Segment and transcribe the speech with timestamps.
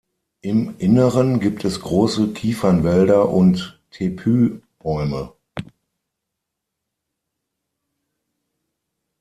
[0.41, 5.33] Im Inneren gibt es große Kiefernwälder und Tepü-Bäume.